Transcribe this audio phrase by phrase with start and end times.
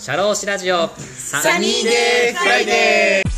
[0.00, 0.88] シャローシラジオ。
[0.96, 3.30] サニーデーフライデー。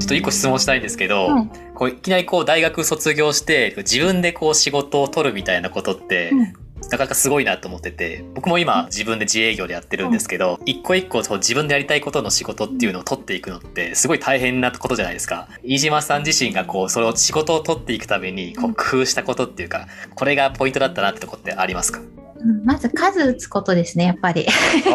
[0.00, 6.63] ちょっと一個質問したいんですけど、はいこういきなりこう大学卒業して自分でこう仕事を取るみたいなことって、うん
[6.94, 15.48] なかなかすごいなと思ってて僕も今自分で自営業でやってるんですけど、一個一個そう自分でやりたいことの仕事っていうのを取っていくのってすごい大変なことじゃないですか。
[15.64, 21.98] 飯島さん自身がこうそれを仕事を取っていくためにこう工夫したことっていうかこれがポイントだったなってとこってありますか？
[21.98, 22.23] うん
[22.64, 24.46] まず数打つことですね、やっぱり。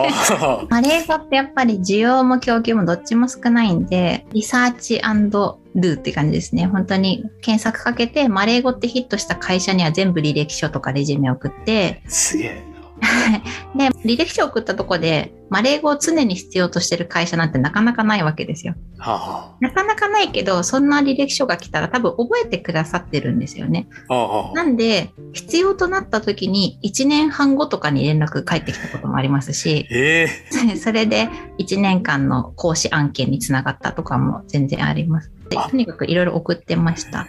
[0.69, 6.67] マレー語ってやっぱり需要も供給もどっちも少ないんで、リサーチドゥって感じですね。
[6.67, 12.63] 本当に検索かけて、マレー語ってヒットした会社には全部履歴書とかレジュメ送って、すげえ
[13.75, 18.75] で、履歴書送ったとこで、マレー語を常に必要としてる会社なんてなかなかないわけですよ。
[18.97, 23.87] はあはなかなかないけど、そんな履歴書が来たら多分覚えてくださってるんですよね。
[24.07, 30.27] あはあはあなんで、必要となった時に1年半後とかに連絡返ってきたこともありますし、え
[30.71, 35.31] え それで1年間の講師案件につながったとかも全然あります。
[35.49, 37.27] とにかくいろいろ送ってました。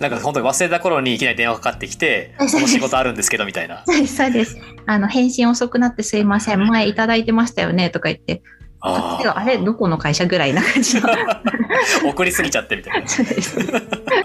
[0.00, 3.84] なんか本当に忘れた頃にいきなり電話かかってきて、 そうその仕事あるんですけどみたいな。
[3.86, 4.56] そうです、そうです。
[4.86, 6.66] あの、返信遅くなってすいません。
[6.66, 8.42] 前いただいてましたよねとか言って、
[8.82, 11.10] あああれ、どこの会社ぐらいな感じの。
[11.10, 11.42] あ。
[12.04, 13.08] 送りすぎちゃってみたいな。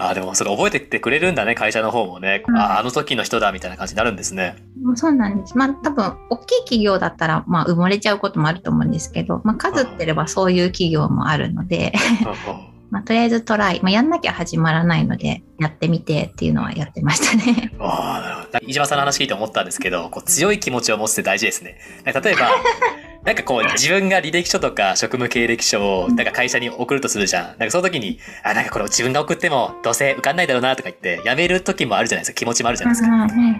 [0.00, 2.42] ああ、でもそれ覚えててくれるんだね、会社の方もね。
[2.48, 4.56] うんああ、あの時の人だみたいな感じになるんですね。
[4.94, 5.56] そうなんです。
[5.58, 11.92] まあ多分、大きい企業だったら、まあ埋もれちゃうこともあると思うんですけど、まあ数ってればそういう企業もあるので、
[12.90, 17.72] まあとりあえずトライ、まあやんなきゃ始まらないので、やってみてっていうのはやってましたね。
[17.78, 18.58] ああ、なるほど。
[18.62, 21.76] 飯島さんの話聞いて思ったんですけど、こう強い気持ちを持つって大事ですね。
[22.06, 22.50] 例えば、
[23.26, 27.44] なんかこう自分が履歴書とか職務経歴書をなんか会社に送るとするじゃん。
[27.44, 32.34] なんかその時に、あ、なんかこれ自分が送ってもどうせ受かんないだろうなとか言って、やめる時もあるじゃないですか。
[32.38, 33.02] 気持ちもあるじゃないで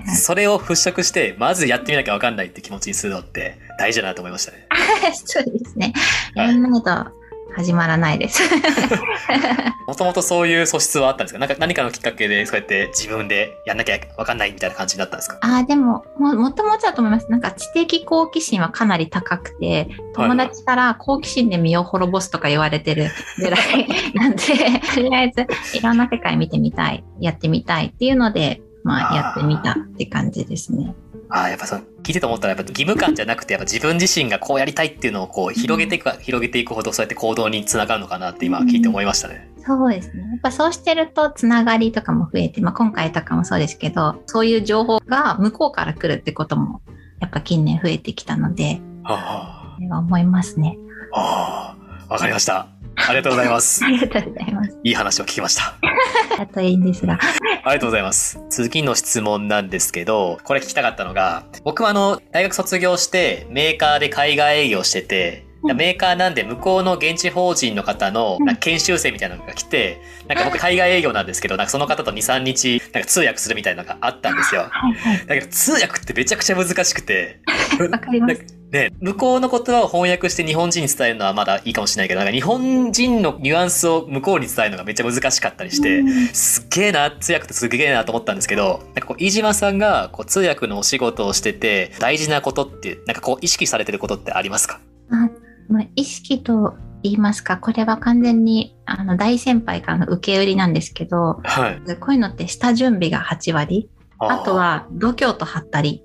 [0.06, 0.14] すか。
[0.14, 4.68] それを払拭して、まずやってみなきゃわかんないって気持ちにするのって大事だなと思いましたね。
[5.24, 5.92] そうですね。
[6.36, 7.25] はいやんないと
[7.56, 8.42] 始まらないです。
[9.86, 11.38] もともとそういう素質はあったんですか？
[11.38, 15.38] なんか何かのきっかけでそうやって自分でやんなきゃわかんないみたいな感じになったんですか？
[15.40, 17.30] ああ、でも、ももともとだと思います。
[17.30, 23.08] なんか知的好奇心はかなり高くて、友達から好奇心で身を滅ぼすとか言われてる
[23.38, 24.42] ぐらい なんで、
[24.94, 25.46] とりあえず
[25.78, 30.94] いろんな世界見てみたい、やってみたいっていうので、まあやってみたって感じですね。
[31.30, 39.50] ああ、やっぱそう、聞いてて思ったら、やっぱ義務感じゃなくて、やっぱ自分自身がこうやりたいっていうのをこう広げていくか、広げていくほど、そうやって行動につながるのかなって今聞いて思いましたね。
[39.66, 40.22] そうですね。
[40.30, 46.80] やっぱそうしてるとつながりとかも増えて、まあ今回とかもそうですけど、そういう情報が向こうから来るってことも、
[47.18, 50.78] やっぱ近年増えてきたので、はそれは思いますね。
[51.12, 52.75] あ、ああ、わかりました。
[52.96, 53.88] ありがとうございます あ。
[53.88, 54.78] りがとうございます。
[54.82, 55.74] いい話を聞きました。
[56.38, 57.18] あといいんですが。
[57.64, 58.40] ありがとうございます。
[58.50, 74.70] 次の質問なんですけど、これ聞きたかったのが、僕はあの、大学卒業してメーカーで海外営業してて、うんメーカーなんで向こうの現地法人の方の研修生みたいなのが来て、なんか僕海外営業なんですけど、なんかその方と2、3日なんか通訳するみたいなのがあったんですよ。
[75.26, 77.40] だけど通訳ってめちゃくちゃ難しくて、
[77.90, 78.44] わかります。
[78.72, 94.80] ね、向こうの言葉を翻訳して日本人に伝えるのはまだいいかもしれないけど、なんか日本人のニュアンスを向こうに伝えるのがめっちゃ難しかったりして、うんすっげえな、通訳ってすっげえなと思ったんですけど、なんかこう、飯島さんがこう通訳のお仕事をしてて、大事なことって、なんかこう、意識されてることってありますか？
[95.12, 95.28] あ
[95.68, 101.96] まあ、意識と言いますか、これは完全にあの大先輩からの受け売りなんですけど、はい。
[101.96, 103.88] こういうのって下準備が8割、
[104.18, 106.02] あと、は度胸とはったり、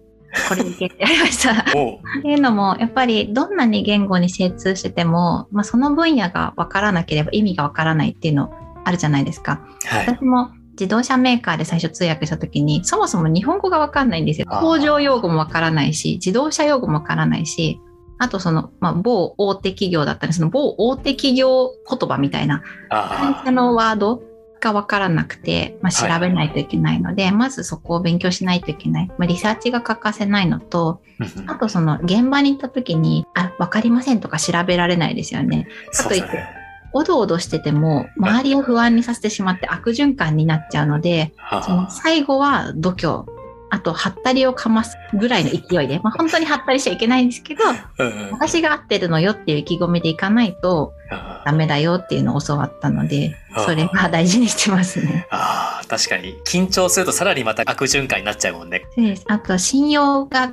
[0.47, 1.53] これだけやりました。
[1.61, 1.63] っ
[2.21, 8.51] ていうのも、やっぱりどんなに言語に精通してても、まあ、その分野がわからなければ意味がわからないっていうの
[8.83, 9.61] あるじゃないですか。
[9.85, 10.07] はい。
[10.07, 14.47] 私も自動車メーカーで最初通訳した時に、そもそも日本語がわかんないんですよ。
[14.49, 17.79] 工場用語もわからないし、自動車用語もわからないし、
[18.21, 24.21] あとその、まあ、某大手企業だったり、その某大手企業言葉みたいな会あ社のワード
[24.59, 29.07] がわからなくて、まあ、はい調べないといけないので、まずそこを勉強しないといけない。
[29.17, 31.01] まあ、リサーチが欠かせないのと、
[31.47, 31.53] あ。
[31.53, 35.67] あとその現場に行った時に、あ、わかりませんとか調べられないですよね。
[35.91, 36.47] そうですね。
[36.93, 41.33] おどおどしてても、周りを不安にさせてしまって悪循環になっちゃうので、
[41.63, 43.40] そのは最後は度胸。
[43.73, 47.63] あと、はったりをかますぐらいの勢いで、まあ、本当にはったりしちゃいけないんですけど、
[48.31, 55.25] 私が合ってるのよっていう意気込みでいかないとあダメだよっていうのを教わったのであ、それは大事にしてますね。
[55.31, 56.35] あー、確かに。
[56.45, 58.83] 緊張するとさらにまた悪循環になっちゃうもんね。
[58.93, 60.51] そうですあと、信用が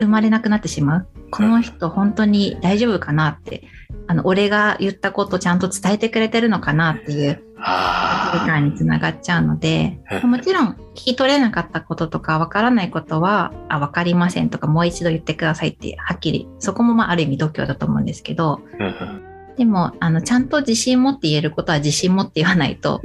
[0.00, 1.06] 生まれなくなってしまう。
[1.30, 3.64] この人本当に大丈夫かなって、
[4.06, 18.60] あの、俺が言ったことちゃんと伝えてくれてるのかなっていうあ理解につながっちゃうのでうん、もちろん聞き取れなかったこととかわからないことは、あ、わかりませんとかもう一度言ってくださいってはっきり、そこもまあある意味度胸だと思うんですけど、
[19.56, 23.00] でも、あの、ちゃんと自信持って言えることは自信持って言わないと、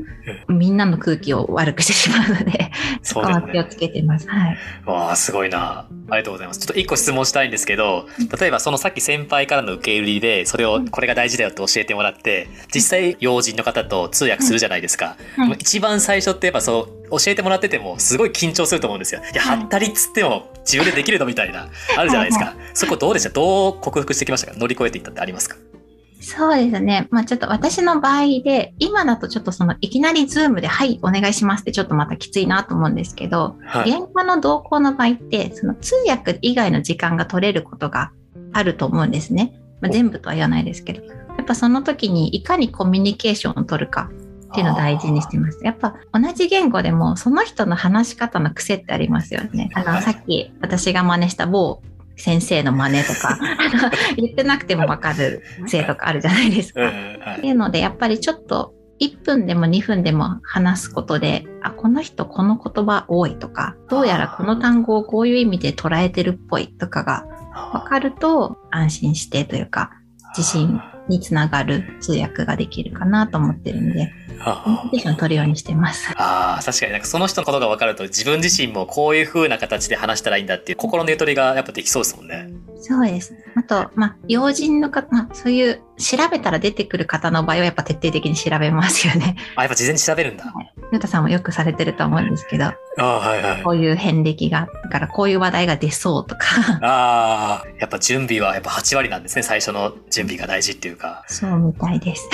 [0.49, 2.71] みんなの空気を悪くしてしまうので、
[3.03, 3.15] そ。
[3.15, 4.27] こは気をつけてます。
[4.29, 4.57] はい。
[4.85, 5.85] わあ、すごいな。
[6.09, 6.59] ありがとうございます。
[6.59, 8.07] ちょっと一個質問したいんですけど、
[8.39, 15.15] 例えばそのさっき先輩からの受け売りで、それを、これが大事だよって教えてもらって、実際要人の方と通訳するじゃないですか。
[15.37, 19.21] はいもう一番最初ってやっぱそう、教えてもらっててもすごい緊張すると思うんですよ。
[19.21, 22.53] いや、ははいったりっつっても自分でできるのみたいな、あるじゃないですか。
[22.73, 23.29] そこどうでした？
[23.29, 24.57] どう克服してきましたか？
[24.57, 25.55] 乗り越えていったってありますか？
[26.21, 27.07] そうですね。
[27.09, 33.91] まあちょっと私の場合で、今だとちょっとそのいきなりズームで、はい、お願いしますってちょっとまたきついなと思うんですけど、はい。
[33.91, 38.11] 現場の同行の場合って、その通訳以外の時間が取れることが
[38.53, 39.53] あると思うんですね。
[39.81, 41.03] まあ、全部とは言わないですけど。
[41.03, 44.11] やっぱその時にいかにコミュニケーションを取るか
[44.51, 45.59] っていうのを大事にしてます。
[45.63, 49.69] やっぱ同じ言語でもその人の話し方の癖ってありますよね。
[49.73, 51.81] あの、はいさっき私が真似した某
[52.15, 53.39] 先生の真似とか、
[54.17, 56.87] 言ってなくてもわかる癖とかあるじゃないですか。
[56.87, 56.91] っ
[57.39, 57.49] てい。
[57.49, 67.25] いうので、やっぱりちょっと1分でも2分でも話すことで、あ、この人この言葉多いとか、どうやらこの単語をこういう意味で捉えてるっぽいとかが
[67.73, 69.91] 分かると安心してというか、
[70.37, 74.11] 自信につながる通訳ができるかなと思ってるんで、
[74.43, 76.11] コミュニケーション取るようにしてます。
[76.15, 82.49] ああ、確かになんかその人のことが分かると自分自身もこういう風な形で話したらいいんだっていう心のゆとりがやっぱできそうですもんね。
[82.81, 83.35] そうです。
[83.55, 89.35] あと、まあ、要人の方、まあ、そういう調べたら出てくる方の場合はやっぱ徹底的に調べますよね。
[89.55, 90.51] あ、やっぱ事前に調べるんだ。
[90.91, 93.63] ゆうたさんもよくされてると思うんですけど、ああ、はいはい。
[93.63, 96.47] こういう遍歴があったから、こういう話題が出そうとか、
[96.81, 99.43] ああ、やっぱ準備はやっぱ8割なんですね。
[99.43, 101.23] 最初の準備が大事っていうか。
[101.27, 102.27] そうみたいです。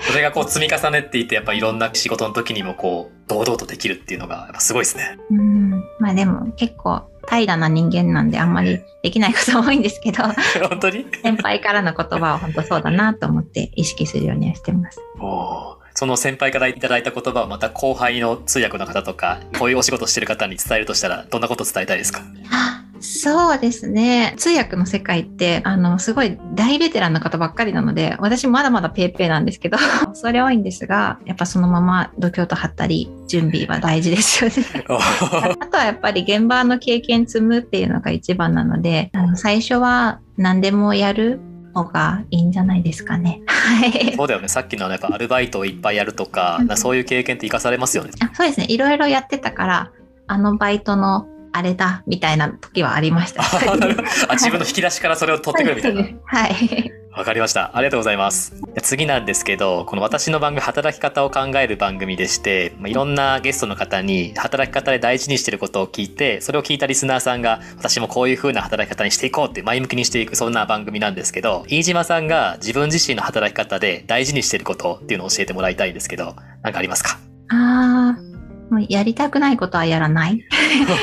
[0.00, 5.16] それがこう積み重ねっていって、やっぱいろんな仕事の時にもこう、堂々とできるっていうのが、やっぱすごいですね。
[5.30, 5.70] うん。
[5.98, 10.22] まあでも結構平らな人間なんであんまりできないことも多いんですけど、
[10.68, 11.06] 本当に？
[11.22, 15.00] 先輩からの言葉は本当そうだなと思って意識するようにはしてます。
[15.20, 15.82] おー。
[15.94, 22.22] その先輩からいただいた言葉をまた後輩の通訳の方とか、こういうお仕事してる方に伝えるとしたら、どんなことを伝えたいですか？
[22.50, 22.71] あ
[23.02, 24.34] そうですね。
[24.36, 29.78] 通訳の世界って、あの、すごい大ベテランの方ばっかりなので、私まだまだペーペーなんですけど、
[30.14, 34.84] それ多いんですが、やっぱそのまま度胸と張ったり、準備は大事ですよね。
[34.88, 41.40] あとはやっぱり現場の経験積むっていうのが一番なので、あの最初は何でもやる
[41.74, 43.40] 方がいいんじゃないですかね。
[43.46, 44.14] はい。
[44.16, 44.48] そうだよね。
[44.48, 48.10] さっきのやっぱアルバイトをいっぱいやるとか、うんなそういう経験って活かされますよね。
[48.20, 48.66] あそうですね。
[48.68, 49.90] いろいろやってたから、
[50.28, 53.42] あのバイトのあれだ、みたいな時はありました。
[53.42, 56.02] あ自分の引き出しからそれを取ってくるみたいな。
[56.24, 56.92] はい。
[57.14, 57.76] わかりました。
[57.76, 58.54] ありがとうございます。
[58.80, 77.18] 次なんですけど、この私の番組、働き方を考える番組でして、まあ、いろんなゲストの方に働き方で大事にしていることを聞いて、それを聞いたリスナーさんが、私もこういう風な働き方にしていこうって前向きにしていく、そんな番組なんですけど、飯島さんが自分自身の働き方で大事にしていることっていうのを教えてもらいたいんですけど、何かありますか？
[77.50, 78.31] ああ、
[78.72, 80.42] もうやりたくないことはやらない。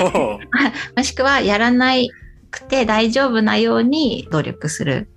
[0.97, 2.09] もしくはやらない
[2.49, 5.07] くて大丈夫なように努力する。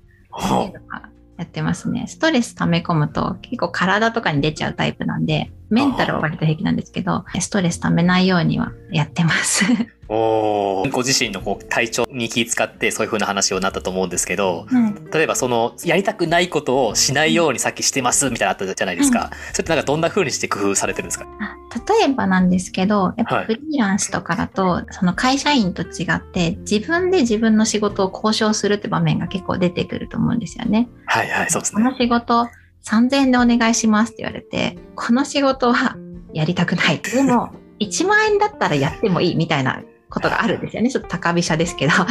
[1.38, 2.04] やってますね。
[2.08, 9.64] ストレス溜め込むと結構体とかに出ちゃうタイプなんで、メンタルは割と平気なんですけど、ストレス溜めないようにはやってます。
[10.08, 14.66] おー ご自身のこう体調に気遣ってそういう風な話をなったと思うんですけど、
[15.12, 19.30] 例えばそのやりたくないことをしないようにさっきしてますみたいなのあったじゃないですか。
[19.52, 21.26] それってなんかどんな風にして工夫されてるんですか？
[21.40, 21.56] あ
[22.04, 30.88] 例えばなんですけど、やっはいぱフリーランスとかだと、その会社員と違って自分で自分の仕事を交渉するって場面が結構出てくると思うんですよね。
[31.06, 31.96] はいはい、そうですこのね。
[31.98, 32.46] 仕事
[32.84, 35.96] 3000円でお願いしますって言われて、この仕事は
[36.32, 37.00] やりたくない。
[37.02, 40.90] でも、1万円だったらやってもいいみたいなことがあるんですよね。
[40.90, 41.92] ちょっと高飛車ですけど。
[41.94, 42.06] あ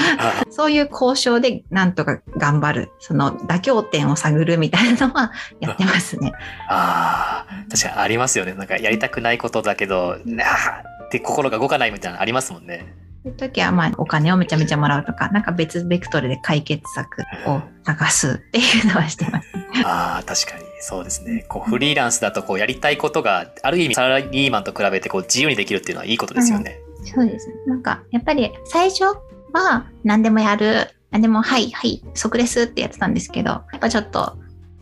[0.49, 2.91] そういう交渉でなんとか頑張る。
[2.99, 6.33] その妥協点を探るみたいなのはやってますね。
[6.67, 8.53] あー、確かにありますよね。
[8.53, 13.10] なんかやりたくないことだけど、なあって心が動かないみたいなのありますもんね。
[13.23, 19.49] そういう時はまあお金をめちゃめちゃもらうとか、なんか別ベクトルで解決策を探すっていうのはしてます。
[19.85, 21.45] ああ、確かにそうですね。
[21.47, 26.79] こうフリーランスだとこうやりたいことがある意味サラリーマンと比べてこう自由にできるっていうのはいいことですよね。
[27.05, 27.53] そうですね。
[27.67, 29.05] なんか、やっぱり最初
[29.53, 34.37] は何でもやる、何でも、はい、はい、即レスってやってたんですけど、やっぱちょっと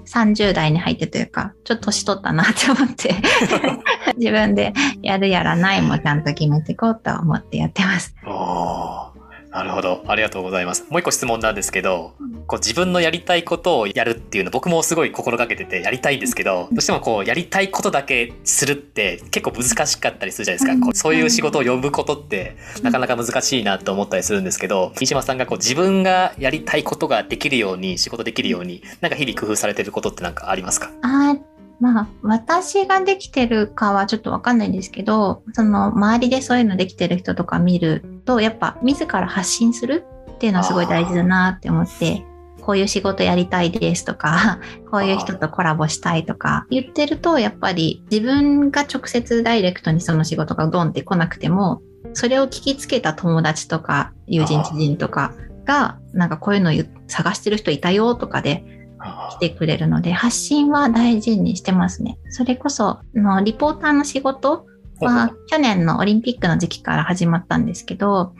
[0.09, 3.15] 30代に入ってというか、ちょっと年取ったなって思って、
[4.17, 8.15] 自分でやるやらないもちゃんと決めていこうと思ってやってます。
[8.25, 9.18] ああ
[9.59, 10.03] なるほど。
[10.07, 10.85] ありがとうございます。
[10.89, 12.13] もう一個質問なんですけど、
[12.47, 20.85] こう自分のやりたいことをやるっていうの僕もすごい心がけててやりたいんですけど、どうしてもこうやりたいことだけするって結構難しかったりするじゃないですか。
[20.85, 30.91] こうそういう仕事を呼ぶことってなかなか難しいなと思ったりするんですけど、飯島さんがこう自分がやりたいことができるように、仕事できるように、なんか日々工夫されてることってなんかありますか？
[31.01, 31.48] あー
[31.79, 42.25] まあ、私ができてるかはちょっとわかんないんですけど、その周りでそういうのできてる人とか見ると、やっぱ自ら発信するっていうのはすごい大事だなって思って、
[42.61, 44.59] こういう仕事やりたいですとか、
[44.91, 51.81] こういう人とコラボしたいとか言ってると、やっぱり自分が直接ダイレクトにその仕事がドンって来なくても、
[52.13, 55.33] それを聞きつけた友達とか友人知人とか
[55.65, 56.71] が、なんかこういうの
[57.07, 62.17] 探してる人いたよとかで、来てくれるので、発信は大事にしてますね。
[62.29, 64.65] それこそ、あのリポーターの仕事
[64.99, 68.33] は去年のオリンピックの時期から始まったんですけど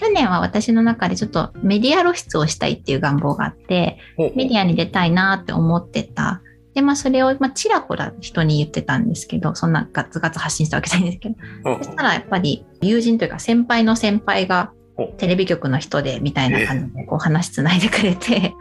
[0.00, 6.40] 去年は私の中でちょっとメディア露出をしたいっていう願望があって、メディアに出たいなって思ってた。
[6.74, 14.72] で、まあそれを、まあちらほら人に言ってたんですけど、そんなガツガツ発信したわけじゃないんですけど、そしたらやっぱり友人というか先輩の先輩が
[15.18, 18.54] テレビ局の人でみたいな感じでこう話つないでくれて、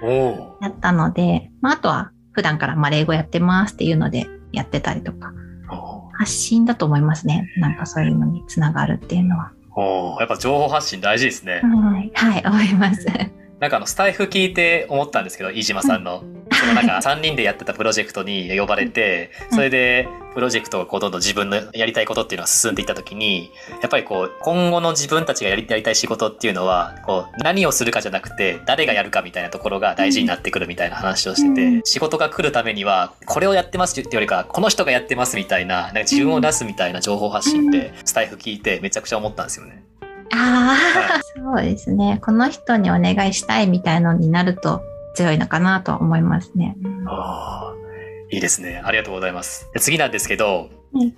[0.62, 5.34] やったので、まあ、あとは普段からマレー語やってますっていうのでやってたりとか、
[5.72, 7.50] お発信だと思いますね。
[7.58, 9.52] なんかそういうのにつながるっていうのは。
[9.76, 11.62] おやっぱ情報発信大事ですね。
[11.64, 13.06] はい、はい、思います。
[13.60, 16.24] なんかあのスタイフ聞いて思ったんですけど飯島さんの、
[16.60, 23.52] そのなんか3人でやってたプロジェクトに呼ばれてそれでプロジェクトがこうどんどん自分のやりたいことっていうのが進んでいった時に
[23.82, 39.84] やっぱりこう今後の自分たちがやりやりたい仕事っていうのはこう何をするかじゃなくて誰がやるかみたいなところが大事になってくるみたいな話をしてて、うん仕事が来るためにはこれをやってますっていうよりかはこの人がやってますみたいななんか自分を出すみたいな情報発信ってスタイフ聞いてめちゃくちゃ思ったんですよね。
[40.34, 40.78] あ
[41.16, 42.20] あ、そうですね。
[42.24, 44.84] この人にお願いしたいみたいのになると
[45.20, 46.78] 強いのかなと思いますね。
[47.06, 47.76] ああ、
[48.32, 48.82] いいですね。
[48.86, 49.70] ありがとうございます。
[49.74, 51.14] で次なんですけど、うん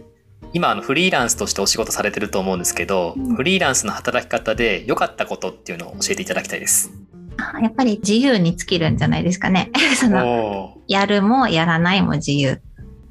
[0.53, 6.91] 今あのフリーランスとしてお仕事されてると思うんですけど、うんフリーランスの働き方で良かったことっていうのを教えていただきたいです。
[7.37, 9.69] あやっぱり自由に尽きるんじゃないですかね。
[9.95, 12.59] そのおやるもやらないも自由。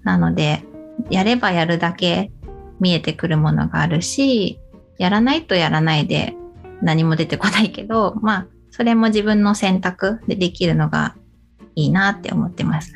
[0.03, 0.65] なので、
[1.09, 2.33] やればやるだけ
[2.81, 4.59] 見えてくるものがあるし、
[4.99, 6.35] やらないとやらないで
[6.83, 8.47] 何も出てこないけど、まあ、
[8.81, 11.15] それも自分の選択でできるのが
[11.75, 12.95] いいなって思ってます。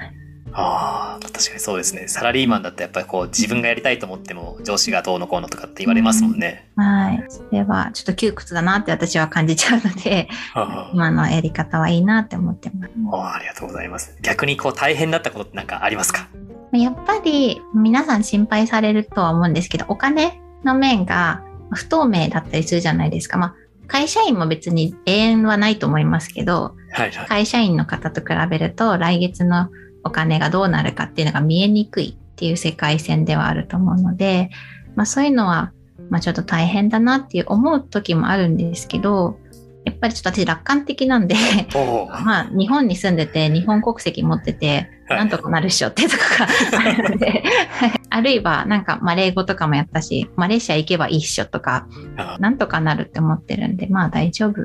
[0.54, 2.08] ああ、確かにそうですね。
[2.08, 6.70] サラリーマンだとやっぱりこう自分がやりたいと思っても上司がどうのこうのとかって言われますもんね。
[6.76, 7.24] はい。
[7.28, 10.26] それはちょっと窮屈だなって私は感じちゃうので、
[10.56, 12.92] あ今のやり方はいいなって思ってます。
[13.12, 14.16] あありがとうございます。
[14.22, 16.28] 逆にこう大変だったことってなんかありますか？
[16.72, 23.36] やっぱり皆さん心配されるとは思うんですけど、お金の面が不透明だったりするじゃないですか。
[23.36, 23.54] まあ、
[23.86, 27.26] 会社員も別に永遠はないと思いますけど、はいはい。
[27.26, 29.68] 会社員の方と比べると来月の
[30.02, 34.50] お金がどうなるかっていうのが見えにくいっていう世界線ではあると思うので、
[34.94, 35.72] まあそういうのは、
[36.10, 39.38] まあちょっと大変だなっていう思う時もあるんですけど、
[39.84, 41.34] やっぱりちょっと私楽観的なんで。
[42.24, 47.44] まあ、日本に住んでて、日本国籍持ってて、はいなんとかなるっしょってとこがあるので、
[48.10, 54.62] あるいは、なんか、マレー語とかもやったし、マレーシア行けばいいっしょとか、あなんとかなるって思ってるんで、まあ大丈夫。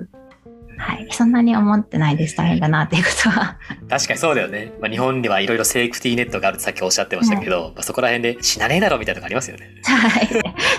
[0.80, 1.08] はい。
[1.12, 2.38] そんなに思ってないです。
[2.38, 3.58] 大変だなっていうことは。
[3.90, 4.72] 確かにそうだよね。
[4.80, 9.76] まあ、日本にはいろいろセーフティーネットがあるってさっきおっしゃってましたけど、まあ、そこら辺で死なねえだろみたいなのがありますよね。
[9.84, 10.30] はい。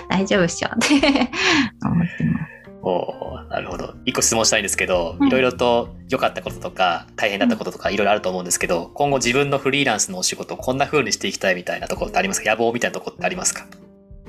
[0.08, 0.94] 大丈夫っしょって
[1.84, 2.59] 思ってます。
[2.82, 3.94] おーなるほど。
[4.06, 12.50] 一個質問したいんですけど、うんいろいろと良かったこととか、大変だったこととかいろいろあると思うんですけど、今後自分のフリーランスのお仕事をこんな風にしていきたいみたいなところってありますか？
[12.50, 13.66] 野望みたいなところってありますか？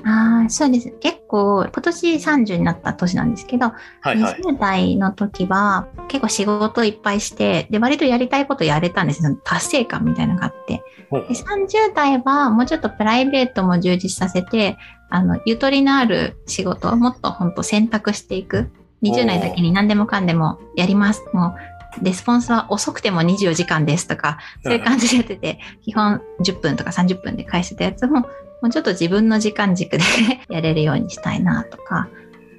[0.04, 0.90] ああ、そうです。
[1.00, 4.40] 結構、今年30になった年なんですけど、はいはい。
[4.40, 9.38] 20代の時は結構仕事いっぱいして、で、割とやりたいことやれたんですよ。
[9.44, 10.82] 達成感みたいなのがあって。
[11.12, 14.76] で30代はもうちょっとプライベートも充実させて、
[15.12, 18.70] あの、ゆとりのある仕事をもっと本当選択していく。
[19.02, 21.22] 20代だけに何でもかんでもやります。
[21.32, 21.54] も
[22.00, 28.28] う、レスポンスは遅くても24時間ですとか、そういう感じでやってて、基本10分とか30分で返してたやつも、も
[28.68, 30.04] うちょっと自分の時間軸で
[30.48, 32.08] やれるようにしたいなとか、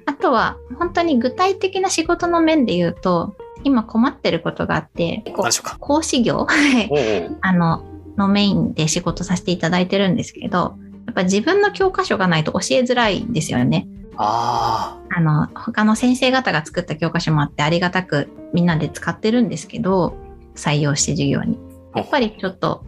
[0.06, 3.34] あとは本当に具体的な仕事の面で言うと、
[3.64, 6.46] 今困ってることがあって、結構講師業。
[7.40, 7.82] あの、
[8.16, 13.86] のメインで仕事させていただいてるんですけど、やっぱ自分の教科書がないと教えづらいんですよね。
[14.16, 20.16] ああの、他の先生方が作った教科書もあってありがたくみんなで使ってるんですけど、
[20.54, 21.58] 採用して授業に。
[21.92, 22.00] あ。
[22.00, 22.84] やっぱりちょっと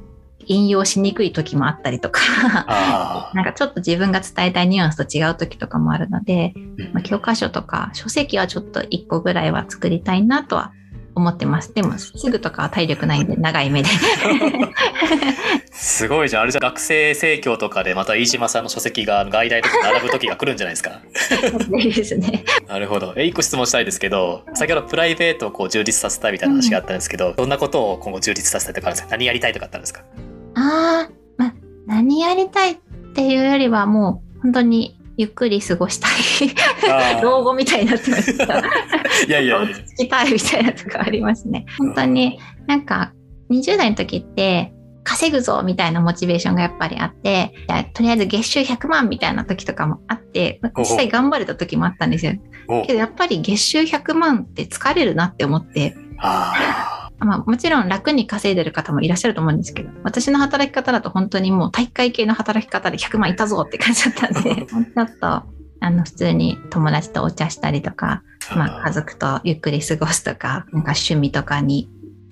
[0.47, 2.21] 引用しにくい時もあったりとか、
[2.67, 10.73] あ なんかちょっと自分が伝えたいニュアンスと違う時とかもあるので、ーまあ、教科書とか書籍はちょっと1個ぐらいは作りたいなとは
[11.17, 11.73] 思ってます。
[11.75, 13.89] でもすぐとかは体力ないんで長い目で。
[15.73, 16.43] すごいじゃん。
[16.43, 21.01] あれじゃ学生生協とかでまた飯島さんの書籍が外来とか並ぶ時が来るんじゃないですか？
[21.79, 22.45] いいですね。
[22.69, 23.15] なるほど。
[23.17, 29.11] え、一個質問したいですけど、先ほどプライベートをこう充実させたいみたいな話があったんですけど、どんなことを今後充実させたいとかあるんですか？
[29.13, 30.03] 何やりたいとかあったんですか？
[30.55, 31.55] ああ、まあ、
[31.87, 32.77] 何やりたいっ
[33.15, 36.11] ていうよりはもう本当にゆっくり過ごしたい。
[36.91, 38.53] あ老後みたいになってますけど。
[38.53, 39.63] ーいやいや。
[39.63, 41.65] 落ち着きたいみたいなとこありますね。
[41.79, 43.13] 本当になんか
[43.51, 44.73] 20代の時って
[45.05, 47.53] 稼ぐぞみたいなモチベーションがやっぱりあって、
[47.95, 52.33] とりあえず月収100万みたいな時とかもあって、実際頑張れた時もあったんですよ。
[52.69, 56.53] おけどやっぱり月収100万って疲れるなって思って、あ
[57.19, 68.59] まあもちろん楽に稼いでる方もいらっしゃると思うんですけど、私の働き方だと本当にもう大会系の働き方で100万いたぞって感じだったんで、 ちょっとあの普通に友達とお茶したりとか、ー。
[68.59, 71.89] まあ、家族とゆっくり過ごすとか、なんか趣味とかに、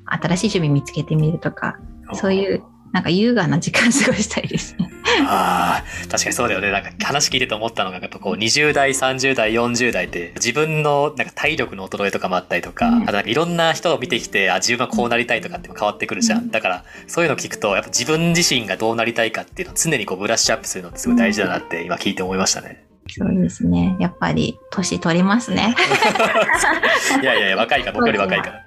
[0.06, 1.78] 新しい趣味見つけてみるとか、
[2.12, 2.62] そういう、
[2.94, 4.88] なんか優雅な時間過ごしたいですね。
[5.26, 6.70] ああ、確かにそうだよね。
[6.70, 22.83] なんか話聞いてて思ったのが、やっぱこう20代、30代、40代って自分のなんか体力の衰えとかもあったりとか、うんあとなんかいろんな人を見てきて、あ、自分はこうなりたいとかって変わってくるじゃんだからそういうの聞くと、やっぱ自分自身がどうなりたいかっていうのを常にこうブラッシュアップするのってすごい大事だなって今聞いて思いましたね。
[23.08, 23.96] そうですね。
[24.00, 25.74] やっぱり、年取りますね。
[27.22, 28.64] いやいや若いから、僕より若いから。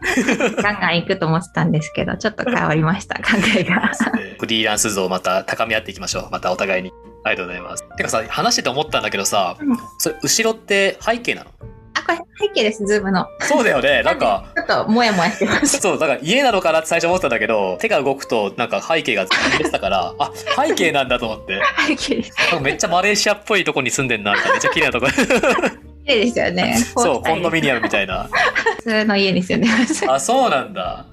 [0.61, 3.91] ガンガン行くと思ってたんですけど、ちょっと変わりました、 考えが。
[4.39, 6.29] フリーランス像をまた高め合っていきましょう。
[6.31, 6.91] またお互いに。
[7.23, 7.83] ありがとうございます。
[7.97, 11.49] てかさ、話してて思ったんだけどさ、うんそれ後ろって背景なの？
[11.56, 11.56] あ、
[12.07, 13.27] これ背景です、ズームの。
[13.41, 14.01] そうだよね。
[14.03, 15.79] なんか、ちょっともやもやしてます。
[15.79, 19.25] そう、だから家なのかなって最初思ったんだけど、手が動くとなんか背景が
[19.57, 20.31] 出てたから、あ、
[20.65, 21.61] 背景なんだと思って。
[21.97, 24.33] 背景めっちゃマレーシアっぽいとこに住んでんな。
[24.33, 25.07] めっちゃ綺麗なとこ。
[26.05, 26.77] 綺麗ですよね。
[26.95, 28.29] そう、コンドミニアムみいたいな。
[28.77, 29.67] 普通の家ですよね。
[30.07, 31.05] あ、そうなんだ。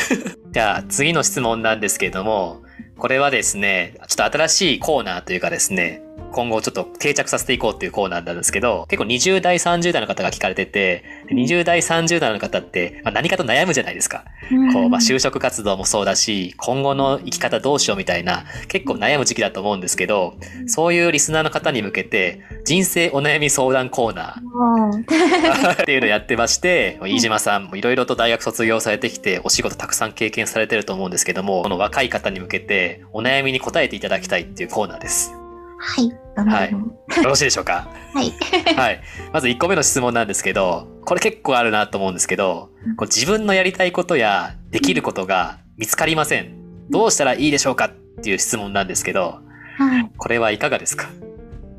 [0.52, 2.62] じゃあ次の質問なんですけれども、
[2.98, 14.24] これはですね、ちょっと新しいコーナーというかですね、今後ちょっと定着させていこうっていうコーナーなんですけど、結構20代、30代の方が聞かれてて、で20代、30代の方って、まあ、何かと悩むじゃないですか。
[14.72, 20.34] こう、まあ、就職活動もそうだし、今後の生き方どうしようみたいな、結構悩む時期だと思うんですけど、
[20.66, 35.41] そういうリスナーの方に向けて、人生お悩み相談コーナーっていうのをやってまして、飯島さんもいろいろと大学卒業されてきて、お仕事たくさん経験されてると思うんですけども、この若い方に向けて、お悩みに答えていただきたいっていうコーナーです。
[35.84, 36.08] はい。
[36.36, 37.88] 頑張りますよろしいでしょうか？
[38.14, 38.32] はい。
[38.76, 39.00] はい。
[39.32, 46.54] まず1個目の質問なんですけど、これ結構あるなと思うんですけど、こう自分のやりたいことやできることが見つかりません。
[46.90, 47.90] どうしたらいいでしょうかっ
[48.22, 49.40] ていう質問なんですけど、
[49.78, 50.10] はい。
[50.16, 51.08] これはいかがですか？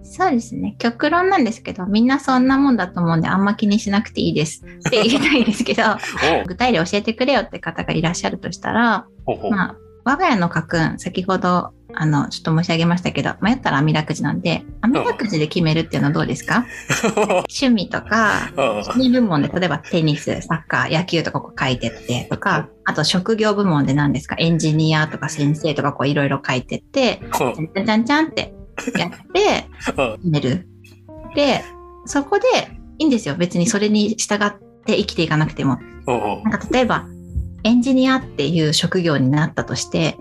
[0.05, 0.75] そうですね。
[0.77, 5.81] 極論なんですけど、みんなそんなもんだと思うんで、あんま気にしなくていいですって言いたいんですけど、
[6.45, 9.05] 具体例教えてくれよって方がいらっしゃるとしたら。
[9.49, 16.65] まあ、我が家の家訓、先ほど、あの、ちょっと申し上げましたけど、迷ったら網だくじなんで、網だくじで決めるっていうのはどうですか？
[17.47, 28.53] 趣味とか、趣味部門で、例えばテニス、サッカー、野球とかこう書いてってとか、あと職業部門で何ですか、エンジニアとか先生とかこういろいろ書いてって、ほうじゃんじゃんじゃんって
[28.97, 29.67] やって、
[30.17, 30.67] 決める。
[31.35, 31.63] で、
[32.05, 32.45] そこで
[32.97, 33.35] いいんですよ。
[33.35, 34.51] 別にそれに従っ
[34.85, 35.77] て生きていかなくても。
[36.43, 37.05] なんか例えば、
[37.63, 40.17] エンジニアっていう職業になったとして、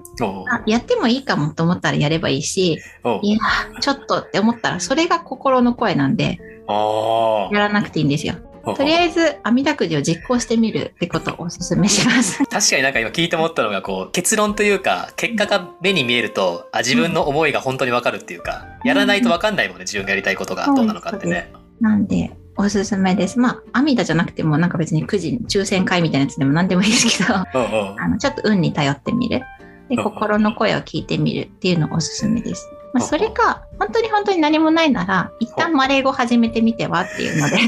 [0.66, 2.80] やってもいいかもと思ったらやればいいし、
[3.22, 3.38] いや、
[3.80, 8.34] ちょっとって思ったら、それが心の声なんで、あやらなくていいんですよ。
[8.64, 8.74] あ。
[8.74, 12.44] とりあえず、網だくじを実行してみるってことをお勧めします。
[12.46, 21.50] 確かになんか今聞いて思ったのがこう結論というか結果が目に見えるとあ自分の思いが本当にわかるっていうかやらないとわかんないもんね自分がやりたいことがどうなのかってね。
[21.80, 23.38] なんで、おすすめです。
[23.38, 27.34] まあ、網だじゃなくても、なんか別にくじ、抽選会みたいなやつでも何でもいいですけど、
[27.98, 29.42] あの、ちょっと運に頼ってみる。
[29.88, 32.68] で、うん心の声を聞いてみるっていうのがおすすめです。
[32.92, 37.58] まあ、それか、本当に本当に何もないなら、一旦マレー語始めてみてはっていうので、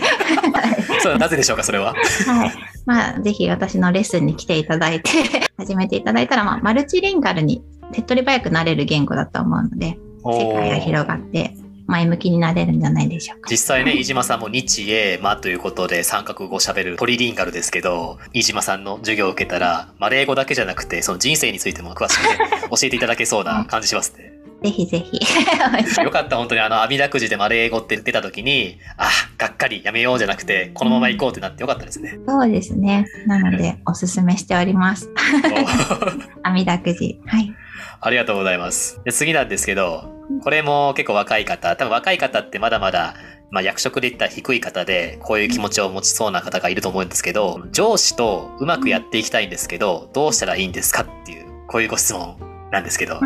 [1.02, 1.94] そうなぜでしょうかそれは。
[1.94, 2.52] はい。
[2.84, 5.10] まあ、ぜひ私のレッスンに来ていただいて、
[5.56, 11.54] 始めていただいたら、まあ、マルチリンガルに手っ取り早くなれる言語だと思うので、世界が広がって、
[11.86, 13.50] 前向きになれるんじゃないでしょうか。
[13.50, 22.38] 実際ね飯島さんも日英馬ということで三カ国語喋るトリリンガルですけど飯島さんの授業を受けたらマレー語だけじゃなくてその人生についても詳しくね
[22.70, 24.34] 教えていただけそうな感じしますね。
[24.64, 25.20] ぜひぜひ。
[26.02, 32.18] よかった本当にあの網だくじでマレー語って出た時にあがっかりやめようじゃなくてこのまま行こうってなってよかったですね。
[32.26, 33.04] そうですね。
[33.26, 35.10] なので、おすすめしております。
[36.42, 37.20] お網だくじ。
[37.26, 37.54] はい。
[38.00, 39.00] ありがとうございます。
[39.04, 40.10] で次なんですけど、
[40.42, 43.14] これも結構若い方、多分若い方ってまだまだ、
[43.50, 52.36] まあ、役職で言ったら低い方で、こういう気持ちを持ちそうな方がいると思うんですけど、上司とうまくやっていきたいんですけど、どうしたらいいんですかっていう、こういうご質問
[52.72, 53.20] なんですけど、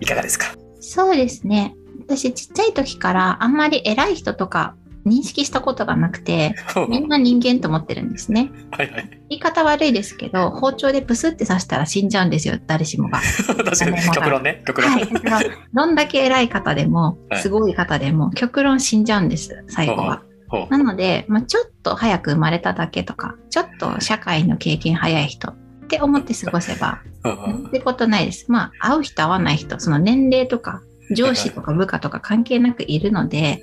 [0.00, 0.54] いかがですか？
[0.80, 1.74] そうですね。
[2.06, 4.76] 私ちっちゃい時からあんまり偉い人とか
[5.06, 6.54] 認識したことがなくて、
[6.88, 8.50] みんな人間と思ってるんですね。
[8.70, 9.10] はいはい。
[9.30, 13.20] 言い方悪いですけど、包丁でブスって刺したら死んじゃうんですよ、誰しもが。
[13.46, 14.90] 確かに、極論ね、極論。
[14.92, 15.50] はい。
[15.72, 20.22] どんだけ偉い方でもは、いすごい方でも、極論死んじゃうんです、最後は。
[20.68, 25.56] なので、まあ、ちょっと早く生まれただけとか、ちょっと社会の経験早い人っ
[25.88, 28.52] て思って過ごせば、ほうほうなんてことないです。
[28.52, 30.82] まあ、会う人会わない人、その年齢とか、
[31.14, 33.60] 上司とか部下とか関係なくいるので、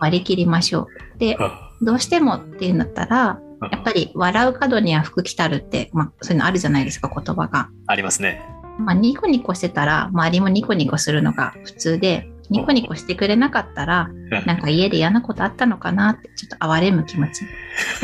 [0.00, 1.18] 割り切りましょう。
[1.18, 1.36] で
[1.80, 3.40] どうしてもっていうんだったら、
[3.72, 7.70] やっぱり笑う角には福来たるって、まあ、そういうのあるじゃないですか、言葉が。
[7.86, 8.42] ありますね。
[8.78, 14.08] まあ、ニコニコしてたら、周りもニコニコするのが普通で、ニコニコしてくれなかったら、
[14.46, 17.42] なんか家で嫌なことあったのかなって、ちょっと哀れむ気持ち。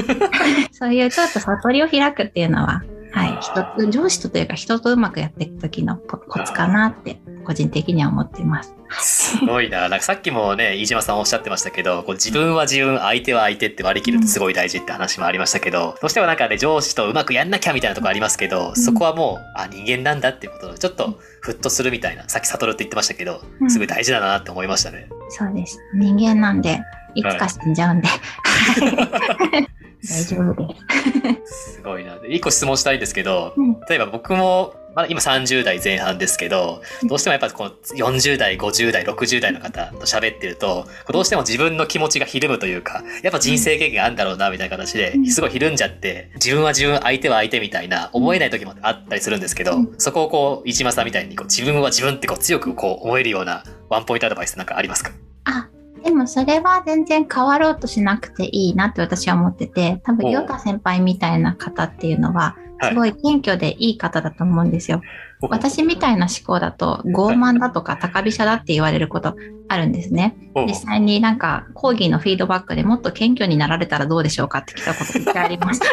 [0.73, 2.83] そういうちょっと悟りを開くっていうのは、
[3.15, 8.75] はい、人と、上司とというか人とうまくやっていく時のココツかなって、個人的には思ってます。
[9.01, 9.89] すごいな。
[9.89, 25.09] なんかさっきもね、飯島さんおっしゃってましたけど、こう自分は自分、相手は相手って割り切るってすごい大事って話もありましたけど、どうしてもなんかね、上司とうまくやんなきゃみたいなとこありますけど、そこはもう、あ、人間なんだっていうことをちょっとふっとするみたいな、さっき悟るって言ってましたけど、すごい大事だなって思いましたね。
[25.29, 25.79] そうです。
[25.95, 26.81] 人間なんで、
[27.15, 28.09] いつか死んじゃうんで。
[30.09, 30.67] 大丈夫。
[30.67, 31.73] です。
[31.75, 32.19] すごいな。
[32.19, 33.81] で一個質問したいんですけど、うん。
[33.89, 45.27] 例えば僕も、まだ今30代前半ですけど、どうしてもやっぱこの40代、50代、60代の方と喋ってると、どうしても自分の気持ちがひるむというか、やっぱ人生経験あるんだろうな、みたいな形でう、ん。
[45.27, 55.11] すごいひるんじゃって、自分は自分、相手は相手みたいな、思えない時もあったりするんですけどうん、そこをこう、市間さんみたいにこう、自分は自分ってこう、強くこう、思えるようなワンポイントアドバイスなんかありますか？
[55.47, 55.69] あ、
[56.05, 65.01] でもそれは全然変わろうとしなくていいなって私は思ってて、多分、ヨタ先輩みたいな方っていうのは、はいすごい謙虚でいい方だと思うんですよ。
[65.43, 69.37] 私みたいな思考だと、傲慢だとか高飛車だって言われること
[69.69, 70.37] あるんですね。
[70.67, 75.81] 実際になんか講義のフィードバックでもっと謙虚になられたらどうでしょうかって聞いたこと一回あります。
[75.81, 75.87] マ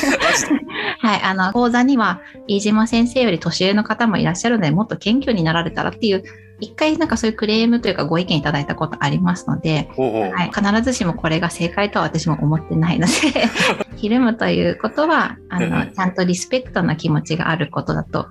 [0.00, 0.19] ジで
[0.98, 6.24] はい、あの、講座には、飯島先生より年上の方もいらっしゃるので、もっと謙虚になられたらっていう、
[6.60, 13.12] 一回なんかそういうクレームというかご意見いただいたことありますので、はい、必ずしもこれが正解とは私も思ってないので、
[13.96, 18.28] ひるむということは、あうんの、ちゃんとリスペクトな気持ちがあることだと、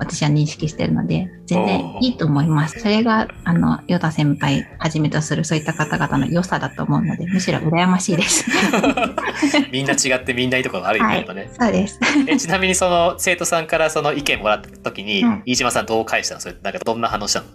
[0.00, 2.80] 私は認識してるので、全然いいと思います。
[2.80, 8.46] それが、あの、ヨタ先輩はじめとするそういった方々の良さだと思うので、むしろ羨ましいです。
[9.70, 11.50] みんな違ってみんないいところあるよね、やっぱね。
[11.58, 11.98] そうです。
[12.26, 16.40] えちなみにその生徒さんからその意見もらった時に、うん飯島さんどう返したの？
[16.40, 17.46] それなんかどんな反応したの？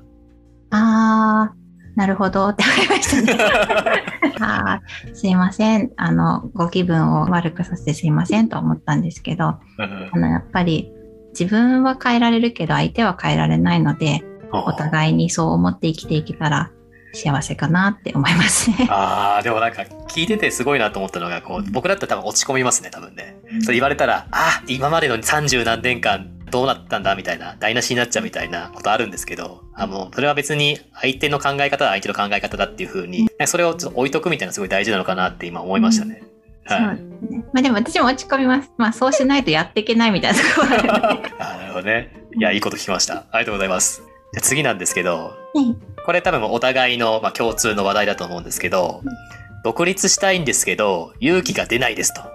[0.71, 3.37] あー、なるほどって思いましたね。
[4.41, 5.91] あーすいません。
[5.97, 10.91] あの、ご気分を悪くさせてすいませんと思ったんですけど、うんあの、やっぱり
[11.37, 16.71] 自分は変えられるけど相手は変えられないので、お互いにそう思って生きていけたら
[17.13, 18.87] 幸せかなって思いますね。
[18.91, 23.37] ああ、でもなんか聞いててすごいなと思ったのが、こう、僕だったら多分落ち込みますね、多分ね。
[23.61, 36.23] そう言われたら、あ今までの30何年間どうなったんだみたいな、台無しになっちゃうみたいなことあるんですけど、あもう、それは別に相手の考え方は相手の考え方だっていう風に、なんかそれをちょっと置いとくみたいなのすごい大事なのかなって今思いましたね。
[36.65, 36.99] はい。
[37.53, 38.71] まあでも私も落ち込みます。
[38.77, 41.31] まあそうしないとやっていけないみたいなところがあるので。
[41.39, 42.11] あーなるほどね。
[42.37, 43.25] いや、いいこと聞きました。
[43.31, 44.01] ありがとうございます。
[44.33, 45.75] じゃあ次なんですけど、はい
[46.05, 49.01] これ多分お互いの、まあ、共通の話題だと思うんですけど、
[49.63, 52.21] 独立したいんですけど、勇気が出ないですと。
[52.21, 52.31] はい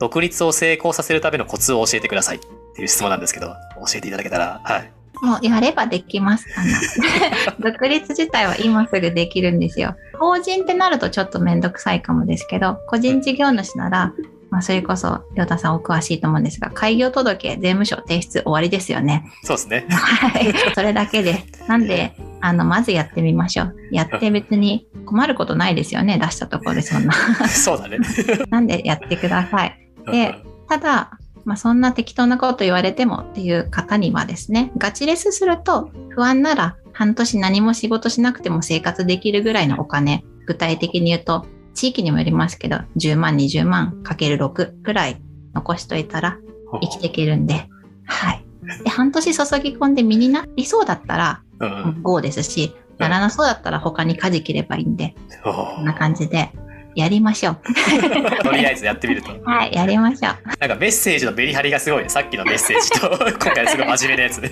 [0.00, 2.40] 独立を成功させるためのコツを教えてくださいっ
[2.74, 3.48] ていう質問なんですけど、
[3.86, 4.92] 教えていただけたら、はい。
[5.22, 6.46] もうやればできます。
[6.56, 6.64] あ
[7.62, 9.94] の独立自体は今すぐできるんですよ。
[10.18, 14.12] 法人ってなるとちょっとめんどくさいかもですけど、個人事業主なら、
[14.50, 19.24] まあ、それこそ、りょうたさんお詳しいと思うんですが、開業届、税務署提出終わりですよね。
[19.44, 19.86] そうですね。
[19.88, 20.52] はい。
[20.74, 21.68] それだけです。
[21.68, 23.76] なんで、あの、まずやってみましょう。
[23.92, 26.18] やって別に困ることないですよね。
[26.18, 27.14] 出したところでそんな。
[27.48, 27.98] そうだね。
[28.50, 29.78] なんでやってください。
[30.10, 30.34] で
[30.68, 45.20] ただ、まあ、そんな適当なこと言われてもっていう方にはですね、ガチレスすると不安なら半年何も仕事しなくても生活できるぐらいのお金、具体的に言うと、地域にもよりますけど、10万、20万かける6ぐらい
[45.54, 46.38] 残しといたら
[46.80, 47.68] 生きていけるんで、
[48.04, 48.44] はい。
[48.84, 52.02] で、半年注ぎ込んで身になりそうだったらうんうん。
[52.02, 56.52] GO ですし、ならなそうだったら他に舵切ればいいんで、おこんな感じで
[56.94, 57.56] やりましょう。
[58.42, 59.30] とりあえずやってみると。
[59.44, 60.34] はい、やりましょう。
[60.60, 62.08] なんかメッセージのメリハリがすごいね。
[62.08, 63.08] さっきのメッセージと、
[63.40, 64.50] 今回すごい真面目なやつね。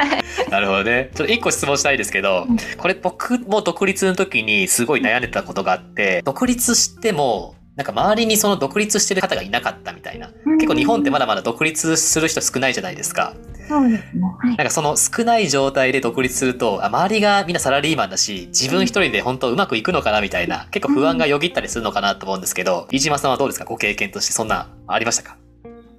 [0.50, 1.10] なるほどね。
[1.14, 2.46] ちょっと一個質問したいですけど、
[2.76, 10.30] これ僕も独立の時にすごい悩んでたことがあって、独立しても、なんか周りにその独立してる方がいなかったみたいな。
[10.58, 13.34] 結構日本ってまだまだ独立する人少ないじゃないですか。
[13.68, 14.22] そうですね。
[14.40, 14.56] はい。
[14.56, 23.64] なんかその少ない状態で独立すると、あ周りがみんなサラリーマンだし、自分一人で本当うまくいくのかなみたいな、結構不安がよぎったりするのかなと思うんですけど、飯島さんはどうですか？
[23.64, 25.36] ご経験としてそんなありましたか？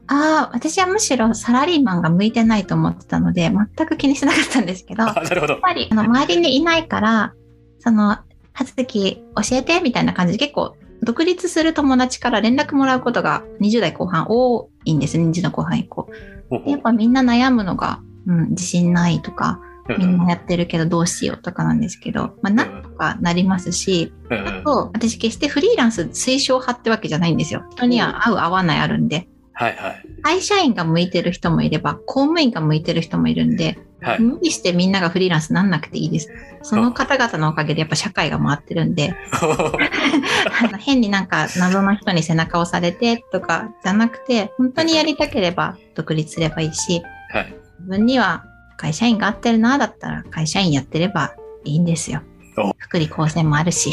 [0.07, 5.59] ああ、私はむしろサラリーマンが向いてないと思ってたので、全く気にしなかったんですけど、 なるほどっ。
[5.61, 7.33] ぱりあの周りにいないから、
[7.79, 8.17] その、
[8.51, 16.09] はずき教えてみたいな感じで結構、独立する友達から連絡もらうことが20代後半多いんです、20代後半以降。
[16.65, 19.61] やっぱみんな悩むのが、うん、自信ないとか、
[19.97, 27.65] みんなやってるけどどうしようとかなんですけど、まあ、なんとかなりますし、あと、私決してフリーランス推奨派ってわけじゃないんですよ。
[27.71, 29.27] 人には合う合わないあるんで。
[29.53, 30.05] はいはい。
[30.21, 34.21] 会社員が向いてる人もいれば、公務員が向いてる人もいるんで、はい。
[34.21, 36.29] 無理してみんながフリーランスなんなくていいです。
[36.61, 39.13] その方々のおかげでやっぱ社会が回ってるんで、
[40.79, 47.53] 変になんか謎の人に背中を押されてとかじゃなくて、本当にやりたければ独立すればいいし、はい。
[47.79, 48.45] 自分には
[48.77, 51.33] 会社員が合ってるな、だったら会社員やってれば
[51.65, 52.21] いいんですよ
[52.57, 52.73] お。
[52.77, 53.91] 福利厚生もあるし、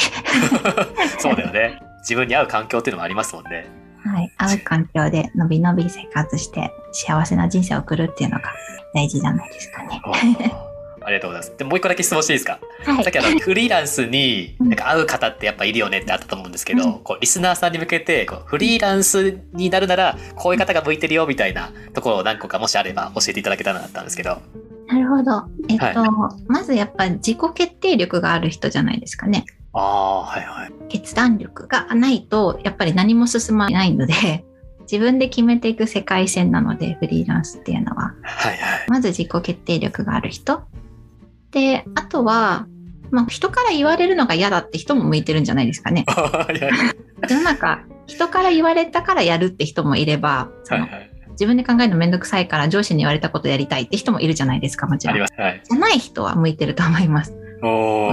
[1.19, 1.81] そうだよね。
[2.01, 3.67] 自分に合う環境っていうのもありますもんね。
[4.07, 8.45] はい、合う環境でのびのび生活して幸せな人生を送るっていうのが
[8.95, 10.01] 大事じゃないですかね。
[11.07, 11.57] ありがとうございます。
[11.57, 24.41] でもう一個だけ質問していいですか、はいさっきあの、フリーランスになんか合う方ってやっぱいるよねってあったと思うんですけど、うんこうリスナーさんに向けてこう、フリーランスになるなら、こういう方が向いてるよみたいなところを何個かもしあれば教えていただけたらなったんですけど。
[24.89, 25.45] なるほど。
[25.69, 29.45] えっと、はまずやっぱ自己決定力がある人じゃないですかね。
[29.77, 30.73] ああ、はいはい。
[30.89, 34.45] 決断力がないと、やっぱり何も進まないので、
[34.91, 38.15] 自分で決めていく世界線なので、フリーランスっていうのは。
[38.23, 38.87] はいはい。
[38.89, 40.63] まず自己決定力がある人。
[41.51, 42.67] で、あとは、
[43.11, 46.05] まあ、人から言われるのが嫌だって人も向いてるんじゃないですかね。
[47.29, 51.11] 世の中、人から言われたからやるって人もいれば、そのはいはい。
[51.33, 55.19] 自分で考えるのめんどくさいから上司に言われたことやりたいって人もいるじゃないですか、もちろん。
[55.19, 55.63] はい。
[55.69, 57.46] じゃない人は向いてると思います。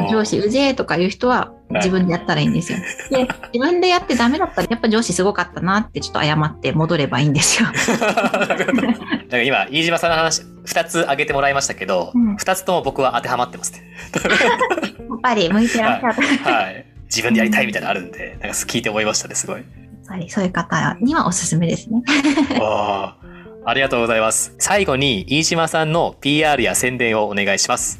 [0.10, 2.80] 上司うぜえとかいう人は自分でやったらいいんですよ。
[3.10, 7.70] で、自分でやってダメだったらやっぱ上司すごかったなってちょっと謝って戻ればいいんですよ。
[7.72, 13.84] なんか今、飯島さんの話、二つ挙げてもらいましたけどうん、二、つとも僕は当てはまってますね。
[15.10, 16.24] やっぱり向いてらっしゃる。
[16.24, 16.86] やっはい。
[17.06, 19.64] 自分でやりたいみたいなのあるんで、なんか聞いて思いましたね、すごい。
[20.14, 22.02] ぱりそういう方にはおすすめですね。
[23.66, 24.54] ありがとうございます。
[24.60, 28.00] 最後に、飯島さんの PR や宣伝をお願いします。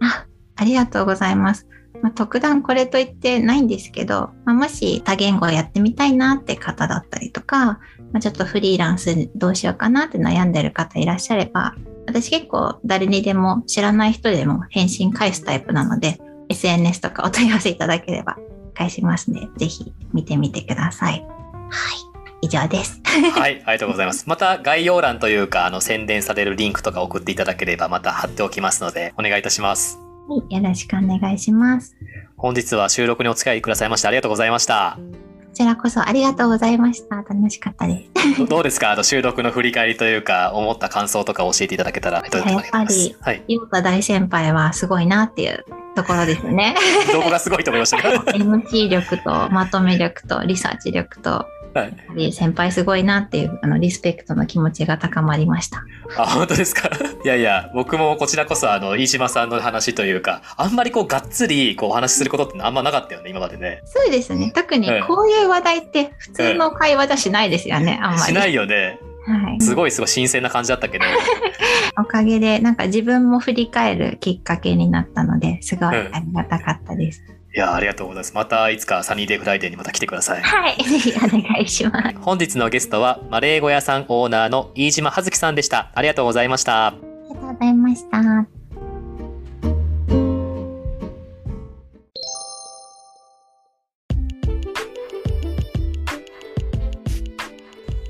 [0.00, 0.26] あ
[0.58, 1.66] ありがとうございます。
[2.02, 7.80] まあ、特段これと言ってないんですけど、まあ、もし多言語やってみたいなって方だったりとか、ま
[8.14, 11.74] あ、ちょっとフリーランスどうしようかなって悩んでる方いらっしゃれば、
[12.06, 18.36] 私結構誰にでも知らない人でも返信返すタイプなので、SNS とかお問い合わせいただければ
[18.74, 21.12] 返しますので、ぜひ見てみてください。
[21.12, 22.08] はい。
[22.40, 23.00] 以上です。
[23.04, 24.24] はい、ありがとうございます。
[24.28, 30.07] また概要欄というか、あの、宣伝されるリンクとか送っていただければ、また貼っておきますので、お願いいたします。
[30.28, 31.96] はいよろしくお願いします。
[32.36, 34.98] 本日は収録にお付き合いくださいましてありがとうございました。
[34.98, 37.16] こちらこそありがとうございました。
[37.16, 38.38] 楽しかったです。
[38.38, 38.92] どどうですか？
[38.92, 43.42] あの収録の振り返りというか、思った感想とか教えていただけたら、 やっぱりはい。
[43.48, 45.64] ゆうた大先輩はすごいなっていう
[45.96, 46.76] ところですね。
[47.12, 48.08] どこがすごいと思いましたか？
[48.30, 51.44] MC 力とまとめ力とリサーチ力と、
[51.80, 51.88] はい。
[51.88, 55.82] やっぱり先輩すごいなっていうあのリスペクトの気持ちが高まりました。
[56.16, 56.88] あ、本当ですか？
[57.24, 63.82] いやいや、僕もこちらこそ、あの、飯島さんの話というか、あんまりこう、がっつり、こう、お話しすることってあんまなかったよね、今までね。
[63.84, 64.52] そうですね。
[64.54, 68.22] 特にええこういう話題って普通の会話じゃしないですよね、あんまり。
[68.22, 68.98] しないよね。
[69.26, 69.60] はい。
[69.60, 71.04] すごいすごい新鮮な感じだったけど。
[72.00, 77.22] おかげで、なんか自分も振り返るきっかけになったので、すごいうんありがたかったです。
[77.54, 78.34] いや、ありがとうございます。
[78.34, 80.42] またいつかサニーデイフライデーにまた来てください。
[80.42, 80.76] はい。
[80.84, 82.18] ぜひお願いします。
[82.20, 85.90] 本日のゲストは、マレー語屋さんオーナーの飯島葉月さんでした。
[85.94, 86.88] ありがとうございました。
[86.88, 86.98] あり
[87.34, 88.18] がとうございました。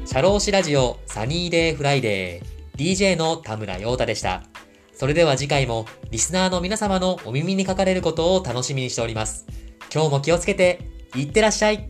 [0.05, 4.43] 社労士ラジオサニーデイフライデー DJ の田村陽太でした。
[4.99, 9.47] それでは次回もリスナーの皆様のお耳にかかれることを楽しみにしております。
[9.95, 10.81] 今日も気をつけて
[11.15, 11.89] いってらっしゃい